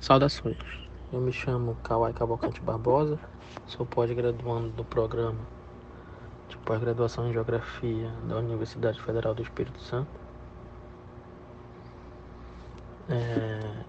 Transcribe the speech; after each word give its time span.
Saudações, 0.00 0.56
eu 1.12 1.20
me 1.20 1.30
chamo 1.30 1.76
Kawai 1.84 2.14
Cavalcante 2.14 2.58
Barbosa, 2.62 3.20
sou 3.66 3.84
pós-graduando 3.84 4.70
do 4.70 4.82
programa 4.82 5.38
de 6.48 6.56
pós-graduação 6.56 7.28
em 7.28 7.34
Geografia 7.34 8.10
da 8.26 8.38
Universidade 8.38 8.98
Federal 9.02 9.34
do 9.34 9.42
Espírito 9.42 9.78
Santo. 9.78 10.08
É... 13.10 13.84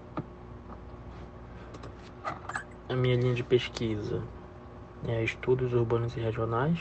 A 2.90 2.94
minha 2.94 3.16
linha 3.16 3.34
de 3.34 3.42
pesquisa 3.42 4.22
é 5.08 5.24
Estudos 5.24 5.72
Urbanos 5.72 6.14
e 6.14 6.20
Regionais. 6.20 6.78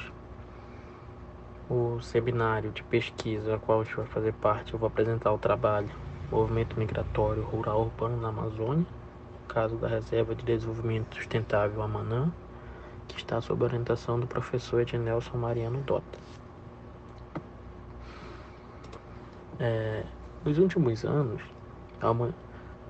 O 1.70 2.02
seminário 2.02 2.70
de 2.72 2.84
pesquisa 2.84 3.56
a 3.56 3.60
qual 3.60 3.80
a 3.80 3.84
gente 3.86 3.96
vai 3.96 4.08
fazer 4.08 4.34
parte, 4.34 4.74
eu 4.74 4.80
vou 4.80 4.88
apresentar 4.88 5.32
o 5.32 5.38
trabalho 5.38 5.90
Movimento 6.30 6.78
Migratório 6.78 7.44
Rural 7.44 7.84
Urbano 7.84 8.22
na 8.22 8.28
Amazônia, 8.28 8.86
caso 9.52 9.76
da 9.76 9.88
Reserva 9.88 10.34
de 10.34 10.46
Desenvolvimento 10.46 11.14
Sustentável 11.14 11.82
Amanã, 11.82 12.32
que 13.10 13.18
está 13.18 13.42
sob 13.42 13.66
orientação 13.66 14.18
do 14.18 14.26
professor 14.26 14.80
Ednelson 14.80 15.38
Mariano 15.38 15.82
Dota. 15.82 16.20
É, 19.60 20.06
nos 20.46 20.58
últimos 20.58 21.04
anos, 21.04 21.42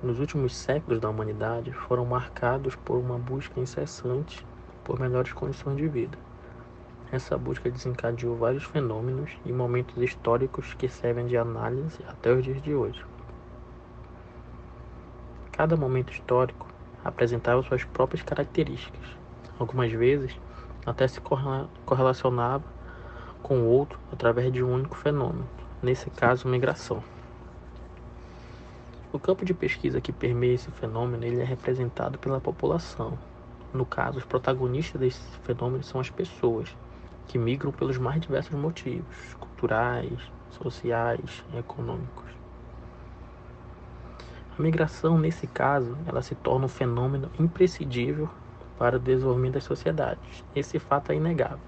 nos 0.02 0.20
últimos 0.20 0.54
séculos 0.54 1.00
da 1.00 1.10
humanidade, 1.10 1.72
foram 1.72 2.04
marcados 2.04 2.76
por 2.76 2.96
uma 2.96 3.18
busca 3.18 3.58
incessante 3.58 4.46
por 4.84 5.00
melhores 5.00 5.32
condições 5.32 5.76
de 5.76 5.88
vida. 5.88 6.16
Essa 7.10 7.36
busca 7.36 7.68
desencadeou 7.70 8.36
vários 8.36 8.64
fenômenos 8.64 9.32
e 9.44 9.52
momentos 9.52 10.00
históricos 10.00 10.74
que 10.74 10.88
servem 10.88 11.26
de 11.26 11.36
análise 11.36 11.98
até 12.08 12.32
os 12.32 12.44
dias 12.44 12.62
de 12.62 12.72
hoje. 12.72 13.11
Cada 15.52 15.76
momento 15.76 16.12
histórico 16.12 16.66
apresentava 17.04 17.62
suas 17.62 17.84
próprias 17.84 18.22
características. 18.22 19.00
Algumas 19.58 19.92
vezes, 19.92 20.34
até 20.84 21.06
se 21.06 21.20
correlacionava 21.84 22.64
com 23.42 23.60
o 23.60 23.66
outro 23.66 23.98
através 24.10 24.50
de 24.50 24.64
um 24.64 24.72
único 24.72 24.96
fenômeno, 24.96 25.46
nesse 25.82 26.08
caso, 26.10 26.48
migração. 26.48 27.04
O 29.12 29.18
campo 29.18 29.44
de 29.44 29.52
pesquisa 29.52 30.00
que 30.00 30.10
permeia 30.10 30.54
esse 30.54 30.70
fenômeno 30.70 31.22
ele 31.22 31.42
é 31.42 31.44
representado 31.44 32.18
pela 32.18 32.40
população. 32.40 33.18
No 33.72 33.84
caso, 33.84 34.18
os 34.18 34.24
protagonistas 34.24 34.98
desse 34.98 35.20
fenômeno 35.42 35.82
são 35.82 36.00
as 36.00 36.08
pessoas, 36.08 36.74
que 37.28 37.36
migram 37.36 37.72
pelos 37.72 37.98
mais 37.98 38.22
diversos 38.22 38.58
motivos, 38.58 39.34
culturais, 39.38 40.18
sociais 40.50 41.44
econômicos. 41.54 42.41
A 44.58 44.60
migração, 44.62 45.18
nesse 45.18 45.46
caso, 45.46 45.96
ela 46.06 46.20
se 46.20 46.34
torna 46.34 46.66
um 46.66 46.68
fenômeno 46.68 47.30
imprescindível 47.38 48.28
para 48.78 48.96
o 48.96 49.00
desenvolvimento 49.00 49.54
das 49.54 49.64
sociedades. 49.64 50.44
Esse 50.54 50.78
fato 50.78 51.10
é 51.10 51.14
inegável, 51.14 51.58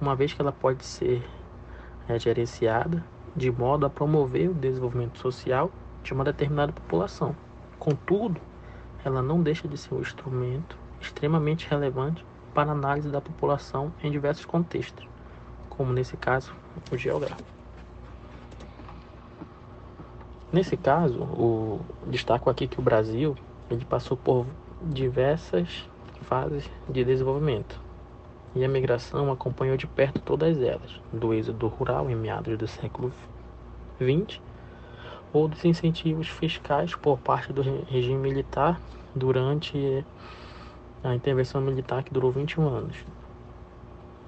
uma 0.00 0.16
vez 0.16 0.32
que 0.32 0.40
ela 0.40 0.52
pode 0.52 0.82
ser 0.84 1.22
é, 2.08 2.18
gerenciada 2.18 3.04
de 3.34 3.50
modo 3.50 3.84
a 3.84 3.90
promover 3.90 4.48
o 4.48 4.54
desenvolvimento 4.54 5.18
social 5.18 5.70
de 6.02 6.14
uma 6.14 6.24
determinada 6.24 6.72
população. 6.72 7.36
Contudo, 7.78 8.40
ela 9.04 9.20
não 9.20 9.42
deixa 9.42 9.68
de 9.68 9.76
ser 9.76 9.92
um 9.92 10.00
instrumento 10.00 10.78
extremamente 10.98 11.68
relevante 11.68 12.24
para 12.54 12.70
a 12.70 12.72
análise 12.72 13.10
da 13.10 13.20
população 13.20 13.92
em 14.02 14.10
diversos 14.10 14.46
contextos, 14.46 15.06
como 15.68 15.92
nesse 15.92 16.16
caso 16.16 16.54
o 16.90 16.96
geográfico. 16.96 17.55
Nesse 20.52 20.76
caso, 20.76 21.22
o, 21.22 21.80
destaco 22.06 22.48
aqui 22.48 22.68
que 22.68 22.78
o 22.78 22.82
Brasil 22.82 23.36
ele 23.68 23.84
passou 23.84 24.16
por 24.16 24.46
diversas 24.80 25.88
fases 26.22 26.70
de 26.88 27.04
desenvolvimento 27.04 27.80
e 28.54 28.64
a 28.64 28.68
migração 28.68 29.32
acompanhou 29.32 29.76
de 29.76 29.88
perto 29.88 30.20
todas 30.20 30.60
elas, 30.62 31.00
do 31.12 31.34
êxodo 31.34 31.66
rural 31.66 32.08
em 32.08 32.14
meados 32.14 32.56
do 32.56 32.68
século 32.68 33.12
XX 34.00 34.40
ou 35.32 35.48
dos 35.48 35.64
incentivos 35.64 36.28
fiscais 36.28 36.94
por 36.94 37.18
parte 37.18 37.52
do 37.52 37.60
regime 37.60 38.16
militar 38.16 38.80
durante 39.14 40.04
a 41.02 41.12
intervenção 41.14 41.60
militar 41.60 42.04
que 42.04 42.12
durou 42.12 42.30
21 42.30 42.68
anos. 42.68 42.96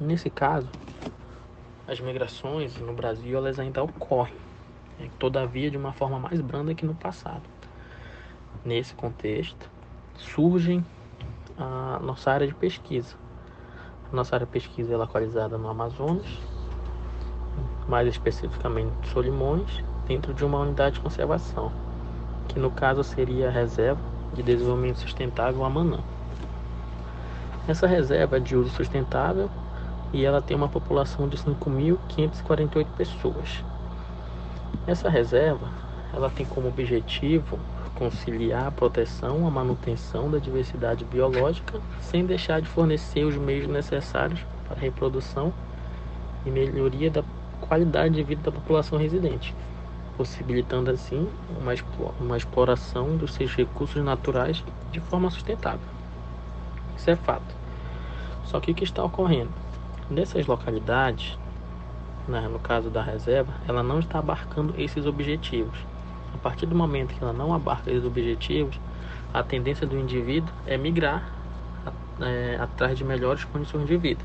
Nesse 0.00 0.28
caso, 0.28 0.68
as 1.86 2.00
migrações 2.00 2.76
no 2.78 2.92
Brasil 2.92 3.38
elas 3.38 3.58
ainda 3.58 3.82
ocorrem 3.82 4.47
todavia 5.18 5.70
de 5.70 5.76
uma 5.76 5.92
forma 5.92 6.18
mais 6.18 6.40
branda 6.40 6.74
que 6.74 6.84
no 6.84 6.94
passado. 6.94 7.42
Nesse 8.64 8.94
contexto, 8.94 9.70
surge 10.14 10.82
a 11.56 11.98
nossa 12.02 12.30
área 12.30 12.46
de 12.46 12.54
pesquisa. 12.54 13.16
A 14.12 14.16
nossa 14.16 14.36
área 14.36 14.46
de 14.46 14.52
pesquisa 14.52 14.94
é 14.94 14.96
localizada 14.96 15.58
no 15.58 15.68
Amazonas, 15.68 16.26
mais 17.88 18.08
especificamente 18.08 19.08
Solimões, 19.08 19.84
dentro 20.06 20.32
de 20.34 20.44
uma 20.44 20.58
unidade 20.60 20.96
de 20.96 21.00
conservação, 21.00 21.70
que 22.48 22.58
no 22.58 22.70
caso 22.70 23.04
seria 23.04 23.48
a 23.48 23.50
Reserva 23.50 24.00
de 24.34 24.42
Desenvolvimento 24.42 24.98
Sustentável 24.98 25.64
Amanã. 25.64 26.00
Essa 27.68 27.86
reserva 27.86 28.38
é 28.38 28.40
de 28.40 28.56
uso 28.56 28.70
sustentável 28.70 29.50
e 30.12 30.24
ela 30.24 30.40
tem 30.40 30.56
uma 30.56 30.68
população 30.68 31.28
de 31.28 31.36
5.548 31.36 32.86
pessoas. 32.96 33.62
Essa 34.88 35.10
reserva, 35.10 35.68
ela 36.14 36.30
tem 36.30 36.46
como 36.46 36.68
objetivo 36.68 37.58
conciliar 37.94 38.68
a 38.68 38.70
proteção, 38.70 39.46
a 39.46 39.50
manutenção 39.50 40.30
da 40.30 40.38
diversidade 40.38 41.04
biológica, 41.04 41.78
sem 42.00 42.24
deixar 42.24 42.62
de 42.62 42.68
fornecer 42.68 43.22
os 43.24 43.36
meios 43.36 43.68
necessários 43.68 44.40
para 44.66 44.78
a 44.78 44.80
reprodução 44.80 45.52
e 46.46 46.50
melhoria 46.50 47.10
da 47.10 47.22
qualidade 47.60 48.14
de 48.14 48.22
vida 48.22 48.40
da 48.40 48.50
população 48.50 48.98
residente, 48.98 49.54
possibilitando 50.16 50.90
assim 50.90 51.28
uma, 51.60 51.74
uma 52.18 52.36
exploração 52.38 53.14
dos 53.14 53.34
seus 53.34 53.54
recursos 53.54 54.02
naturais 54.02 54.64
de 54.90 55.00
forma 55.00 55.28
sustentável. 55.30 55.86
Isso 56.96 57.10
é 57.10 57.16
fato. 57.16 57.54
Só 58.46 58.58
que 58.58 58.70
o 58.70 58.74
que 58.74 58.84
está 58.84 59.04
ocorrendo? 59.04 59.52
Nessas 60.08 60.46
localidades, 60.46 61.36
né, 62.28 62.46
no 62.46 62.58
caso 62.58 62.90
da 62.90 63.02
reserva, 63.02 63.52
ela 63.66 63.82
não 63.82 63.98
está 63.98 64.18
abarcando 64.18 64.74
esses 64.76 65.06
objetivos. 65.06 65.78
A 66.34 66.38
partir 66.38 66.66
do 66.66 66.74
momento 66.74 67.14
que 67.14 67.24
ela 67.24 67.32
não 67.32 67.54
abarca 67.54 67.90
esses 67.90 68.04
objetivos, 68.04 68.78
a 69.32 69.42
tendência 69.42 69.86
do 69.86 69.98
indivíduo 69.98 70.52
é 70.66 70.76
migrar 70.76 71.32
é, 72.20 72.58
atrás 72.60 72.96
de 72.98 73.04
melhores 73.04 73.44
condições 73.44 73.86
de 73.86 73.96
vida. 73.96 74.24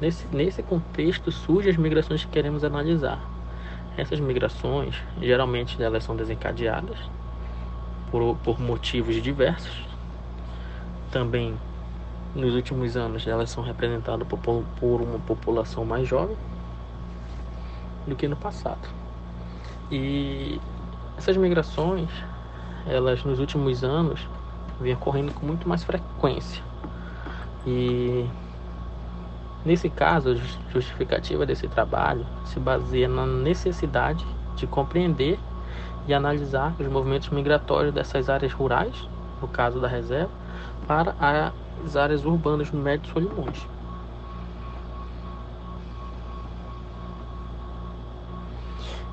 Nesse, 0.00 0.26
nesse 0.32 0.62
contexto 0.62 1.30
surgem 1.30 1.72
as 1.72 1.76
migrações 1.76 2.24
que 2.24 2.30
queremos 2.30 2.64
analisar. 2.64 3.20
Essas 3.96 4.20
migrações, 4.20 4.94
geralmente, 5.20 5.82
elas 5.82 6.04
são 6.04 6.16
desencadeadas 6.16 6.96
por, 8.10 8.36
por 8.36 8.58
motivos 8.60 9.20
diversos. 9.20 9.84
Também, 11.10 11.54
nos 12.34 12.54
últimos 12.54 12.96
anos, 12.96 13.26
elas 13.26 13.50
são 13.50 13.62
representadas 13.62 14.26
por, 14.26 14.38
por 14.78 15.02
uma 15.02 15.18
população 15.18 15.84
mais 15.84 16.08
jovem 16.08 16.36
do 18.06 18.16
que 18.16 18.26
no 18.28 18.36
passado. 18.36 18.88
E 19.90 20.60
essas 21.16 21.36
migrações, 21.36 22.08
elas 22.86 23.24
nos 23.24 23.38
últimos 23.38 23.84
anos 23.84 24.26
vêm 24.80 24.94
ocorrendo 24.94 25.32
com 25.32 25.44
muito 25.44 25.68
mais 25.68 25.84
frequência. 25.84 26.62
E 27.66 28.26
nesse 29.64 29.90
caso, 29.90 30.30
a 30.30 30.34
justificativa 30.72 31.44
desse 31.44 31.68
trabalho 31.68 32.26
se 32.44 32.58
baseia 32.58 33.08
na 33.08 33.26
necessidade 33.26 34.24
de 34.56 34.66
compreender 34.66 35.38
e 36.06 36.14
analisar 36.14 36.74
os 36.78 36.86
movimentos 36.86 37.28
migratórios 37.28 37.92
dessas 37.92 38.30
áreas 38.30 38.52
rurais, 38.52 39.08
no 39.40 39.48
caso 39.48 39.80
da 39.80 39.88
reserva, 39.88 40.30
para 40.86 41.14
as 41.84 41.96
áreas 41.96 42.24
urbanas 42.24 42.70
no 42.72 42.80
Médio 42.80 43.12
Solimões. 43.12 43.66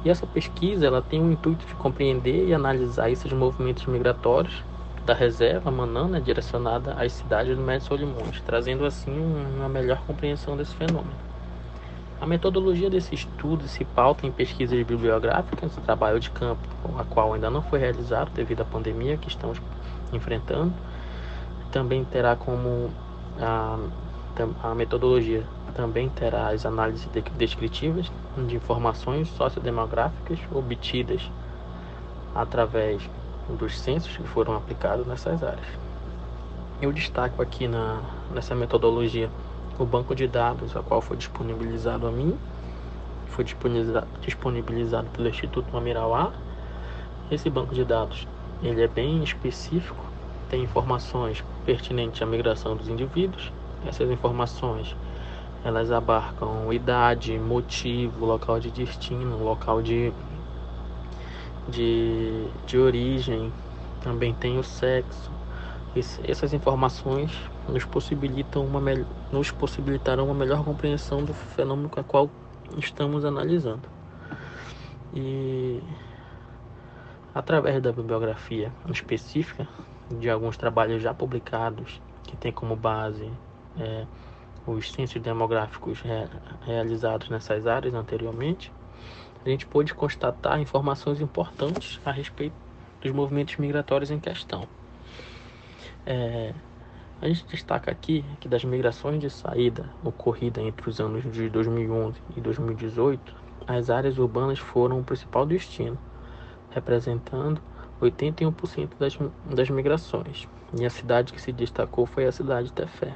E 0.06 0.10
essa 0.10 0.26
pesquisa 0.26 0.86
ela 0.86 1.02
tem 1.02 1.22
o 1.22 1.32
intuito 1.32 1.66
de 1.66 1.74
compreender 1.76 2.48
e 2.48 2.54
analisar 2.54 3.10
esses 3.10 3.32
movimentos 3.32 3.86
migratórios 3.86 4.64
da 5.06 5.14
reserva 5.14 5.72
manana 5.72 6.20
né, 6.20 6.20
direcionada 6.20 6.94
às 6.94 7.14
cidades 7.14 7.56
do 7.56 7.64
Médio 7.64 7.88
Solimões, 7.88 8.42
trazendo 8.46 8.86
assim 8.86 9.18
uma 9.58 9.70
melhor 9.70 10.02
compreensão 10.06 10.58
desse 10.58 10.76
fenômeno. 10.76 11.16
A 12.20 12.26
metodologia 12.26 12.90
desse 12.90 13.16
estudo 13.16 13.68
se 13.68 13.86
pauta 13.86 14.26
em 14.26 14.32
pesquisas 14.32 14.78
bibliográficas, 14.84 15.76
trabalho 15.86 16.20
de 16.20 16.30
campo, 16.32 16.68
a 16.98 17.04
qual 17.06 17.34
ainda 17.34 17.50
não 17.50 17.62
foi 17.62 17.80
realizado 17.80 18.32
devido 18.34 18.62
à 18.62 18.66
pandemia 18.66 19.18
que 19.18 19.30
estamos 19.30 19.62
enfrentando. 20.12 20.74
Também 21.72 22.04
terá 22.04 22.36
como 22.36 22.90
a, 23.40 23.78
a 24.64 24.76
metodologia 24.76 25.44
também 25.78 26.10
terá 26.10 26.50
as 26.50 26.66
análises 26.66 27.08
descritivas 27.38 28.12
de 28.36 28.56
informações 28.56 29.30
sociodemográficas 29.30 30.40
obtidas 30.52 31.22
através 32.34 33.08
dos 33.48 33.80
censos 33.80 34.18
que 34.18 34.24
foram 34.24 34.56
aplicados 34.58 35.06
nessas 35.06 35.44
áreas. 35.44 35.68
Eu 36.82 36.92
destaco 36.92 37.44
aqui 37.44 37.68
na, 37.68 38.02
nessa 38.34 38.56
metodologia 38.56 39.30
o 39.78 39.86
banco 39.86 40.16
de 40.16 40.28
dados, 40.28 40.76
a 40.76 40.82
qual 40.82 41.00
foi 41.00 41.16
disponibilizado 41.16 42.08
a 42.08 42.12
mim, 42.12 42.36
foi 43.28 43.44
disponibilizado, 43.44 44.08
disponibilizado 44.22 45.08
pelo 45.12 45.30
Instituto 45.30 45.72
Mamirauá. 45.72 46.34
Esse 47.30 47.52
banco 47.52 47.76
de 47.76 47.86
dados 47.86 48.28
ele 48.64 48.82
é 48.82 48.88
bem 48.88 49.24
específico, 49.24 50.04
tem 50.50 50.64
informações 50.64 51.44
pertinentes 51.66 52.20
à 52.20 52.26
migração 52.26 52.76
dos 52.76 52.90
indivíduos. 52.90 53.52
Essas 53.86 54.10
informações 54.10 54.96
elas 55.68 55.92
abarcam 55.92 56.72
idade, 56.72 57.38
motivo, 57.38 58.25
local 58.25 58.58
de 58.58 58.72
destino, 58.72 59.44
local 59.44 59.81
de, 59.81 60.14
de, 61.68 62.48
de 62.66 62.78
origem, 62.78 63.52
também 64.00 64.34
tem 64.34 64.58
o 64.58 64.64
sexo. 64.64 65.30
essas 66.24 66.54
informações 66.54 67.38
nos 67.68 67.84
possibilitam 67.84 68.66
uma 68.66 68.80
nos 69.30 69.52
possibilitarão 69.52 70.28
uma 70.28 70.34
melhor 70.34 70.64
compreensão 70.64 71.25
do 71.25 71.34
fenômeno 71.34 71.92
a 71.98 72.04
qual 72.04 72.30
estamos 72.78 73.25
analisando. 73.25 73.90
E 75.14 75.84
através 77.36 77.81
da 77.81 77.92
bibliografia 77.92 78.72
específica 78.90 79.68
de 80.18 80.30
alguns 80.30 80.56
trabalhos 80.56 81.04
já 81.04 81.14
publicados 81.14 82.02
que 82.24 82.38
tem 82.38 82.54
como 82.54 82.74
base 82.74 83.30
é, 83.78 84.06
os 84.68 84.92
censos 84.92 85.22
demográficos 85.22 86.02
re 86.02 86.28
realizados 86.66 87.30
nessas 87.30 87.66
áreas 87.66 87.94
anteriormente, 87.94 88.72
a 89.46 89.50
gente 89.50 89.66
pôde 89.66 89.94
constatar 89.94 90.60
informações 90.60 91.22
importantes 91.22 92.00
a 92.06 92.12
respeito 92.12 92.56
dos 93.02 93.12
movimentos 93.12 93.56
migratórios 93.58 94.12
em 94.12 94.19
questão. 94.19 94.68
É, 96.06 96.54
a 97.22 97.28
gente 97.28 97.46
destaca 97.48 97.90
aqui 97.90 98.24
que 98.40 98.48
das 98.48 98.64
migrações 98.64 99.19
de 99.19 99.30
saída 99.30 99.90
ocorrida 100.04 100.62
entre 100.62 100.90
os 100.90 101.00
anos 101.00 101.24
de 101.31 101.50
2011 101.50 102.22
e 102.36 102.42
2018, 102.42 103.36
as 103.66 103.90
áreas 103.90 104.18
urbanas 104.18 104.60
foram 104.60 105.00
o 105.00 105.04
principal 105.04 105.46
destino, 105.46 105.98
representando 106.69 107.62
81% 108.02 108.90
das, 109.00 109.18
das 109.46 109.69
migrações. 109.69 110.48
E 110.78 110.86
a 110.86 110.90
cidade 110.90 111.34
que 111.34 111.42
se 111.42 111.52
destacou 111.52 112.06
foi 112.06 112.25
a 112.25 112.31
cidade 112.31 112.68
de 112.68 112.74
Tefé. 112.74 113.16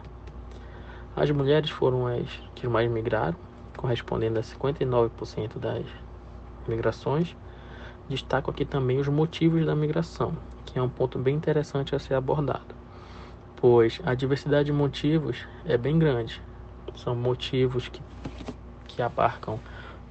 As 1.13 1.29
mulheres 1.29 1.69
foram 1.69 2.07
as 2.07 2.29
que 2.55 2.65
mais 2.67 2.89
migraram, 2.89 3.35
correspondendo 3.75 4.39
a 4.39 4.41
59% 4.41 5.59
das 5.59 5.85
migrações. 6.65 7.35
Destaco 8.07 8.49
aqui 8.49 8.63
também 8.63 8.97
os 8.97 9.09
motivos 9.09 9.65
da 9.65 9.75
migração, 9.75 10.33
que 10.65 10.79
é 10.79 10.81
um 10.81 10.87
ponto 10.87 11.19
bem 11.19 11.35
interessante 11.35 11.93
a 11.93 11.99
ser 11.99 12.13
abordado, 12.13 12.73
pois 13.57 13.99
a 14.05 14.13
diversidade 14.13 14.67
de 14.67 14.73
motivos 14.73 15.45
é 15.65 15.77
bem 15.77 15.99
grande. 15.99 16.41
São 16.95 17.13
motivos 17.13 17.89
que, 17.89 18.01
que 18.87 19.01
abarcam 19.01 19.59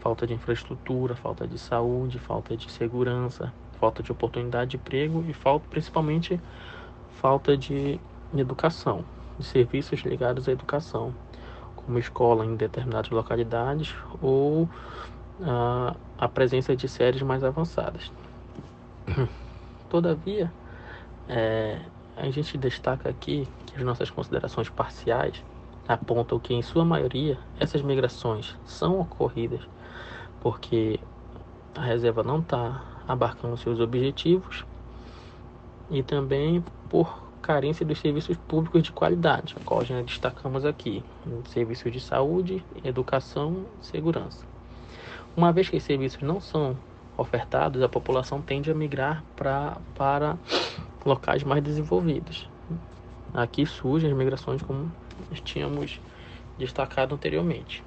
falta 0.00 0.26
de 0.26 0.35
infraestrutura, 0.35 1.14
falta 1.14 1.47
de 1.47 1.58
saúde, 1.58 2.19
falta 2.19 2.55
de 2.55 2.70
segurança, 2.70 3.52
falta 3.79 4.02
de 4.02 4.12
oportunidade 4.12 4.73
de 4.73 4.76
emprego 4.76 5.25
e 5.26 5.32
falta, 5.32 5.67
principalmente 5.70 6.38
falta 7.11 7.56
de 7.56 7.99
educação 8.35 9.05
de 9.40 9.46
serviços 9.46 10.00
ligados 10.00 10.48
à 10.48 10.52
educação, 10.52 11.14
como 11.75 11.98
escola 11.98 12.44
em 12.44 12.54
determinadas 12.54 13.10
localidades 13.10 13.94
ou 14.22 14.64
uh, 14.64 15.96
a 16.19 16.28
presença 16.28 16.76
de 16.76 16.88
séries 16.88 17.22
mais 17.22 17.42
avançadas. 17.42 18.12
Todavia, 19.88 20.52
é, 21.28 21.81
a 22.16 22.31
gente 22.31 22.56
destaca 22.56 23.08
aqui 23.08 23.48
que 23.66 23.76
as 23.76 23.82
nossas 23.82 24.10
considerações 24.10 24.69
parciais 24.69 25.42
apontam 25.88 26.38
que, 26.38 26.54
em 26.54 26.62
sua 26.62 26.84
maioria, 26.84 27.38
essas 27.58 27.82
migrações 27.82 28.56
são 28.64 29.00
ocorridas 29.00 29.66
porque 30.40 30.98
a 31.76 31.82
reserva 31.82 32.22
não 32.22 32.40
está 32.40 32.82
abarcando 33.06 33.56
seus 33.56 33.78
objetivos 33.81 34.64
e 35.90 36.02
também 36.02 36.64
por 36.88 37.29
carência 37.52 37.85
dos 37.85 37.99
serviços 37.99 38.37
públicos 38.37 38.81
de 38.81 38.93
qualidade, 38.93 39.56
qual 39.64 39.85
já 39.85 40.00
destacamos 40.02 40.64
aqui, 40.64 41.02
serviços 41.47 41.91
de 41.91 41.99
saúde, 41.99 42.64
educação 42.85 43.64
segurança. 43.81 44.47
Uma 45.37 45.50
vez 45.52 45.69
que 45.69 45.76
os 45.76 45.82
serviços 45.82 46.23
não 46.23 46.41
são 46.41 46.76
ofertados, 47.17 47.82
a 47.82 47.88
população 47.88 48.41
tende 48.41 48.70
a 48.70 48.75
migrar 48.75 49.25
pra, 49.35 49.79
para 49.97 50.38
locais 51.05 51.43
mais 51.43 51.61
desenvolvidos. 51.61 52.49
Aqui 53.35 53.67
surgem 53.67 54.12
as 54.12 54.17
migrações 54.17 54.62
como 54.62 54.91
tínhamos 55.43 56.00
destacado 56.56 57.17
anteriormente. 57.17 57.82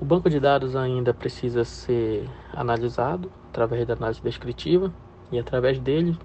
O 0.00 0.04
banco 0.04 0.28
de 0.28 0.40
dados 0.40 0.74
ainda 0.74 1.14
precisa 1.14 1.64
ser 1.64 2.28
analisado 2.52 3.30
através 3.48 3.86
da 3.86 3.94
análise 3.94 4.20
descritiva 4.20 4.92
e 5.30 5.38
através 5.38 5.78
dele 5.78 6.18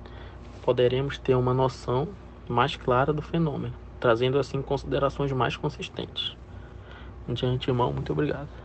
poderemos 0.66 1.20
ter 1.20 1.36
uma 1.36 1.54
noção 1.54 2.18
mais 2.50 2.76
clara 2.76 3.14
do 3.14 3.22
fenômeno, 3.22 3.76
trazendo 4.00 4.40
assim 4.40 4.64
considerações 4.64 5.32
mais 5.32 5.56
consistentes. 5.56 6.36
De 7.28 7.46
antemão, 7.46 7.94
muito 7.94 8.12
obrigado. 8.12 8.65